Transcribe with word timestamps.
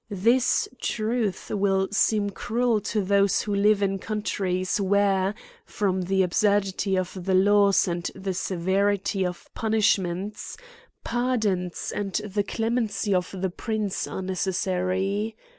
This 0.09 0.67
truth 0.81 1.51
will 1.51 1.87
seem 1.91 2.31
cruel 2.31 2.81
to 2.81 3.03
those 3.03 3.41
who 3.41 3.53
live 3.53 3.83
in 3.83 3.99
countries 3.99 4.81
where, 4.81 5.35
from 5.63 6.01
the 6.01 6.23
absurdity 6.23 6.97
of 6.97 7.23
the 7.25 7.35
laws 7.35 7.87
and 7.87 8.09
the 8.15 8.33
se 8.33 8.55
verity 8.55 9.23
of 9.23 9.47
punishments, 9.53 10.57
pardons 11.03 11.93
and 11.95 12.13
the 12.15 12.41
clemency 12.41 13.13
of 13.13 13.29
the 13.39 13.51
prince 13.51 14.07
are 14.07 14.23
necessary. 14.23 15.35